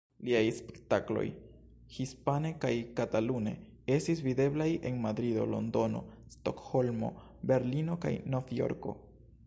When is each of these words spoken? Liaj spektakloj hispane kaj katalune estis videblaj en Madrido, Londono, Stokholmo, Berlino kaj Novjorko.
Liaj 0.27 0.43
spektakloj 0.59 1.25
hispane 1.97 2.51
kaj 2.63 2.71
katalune 2.99 3.53
estis 3.97 4.23
videblaj 4.29 4.69
en 4.91 4.97
Madrido, 5.05 5.45
Londono, 5.53 6.03
Stokholmo, 6.37 7.11
Berlino 7.53 8.01
kaj 8.07 8.17
Novjorko. 8.37 8.97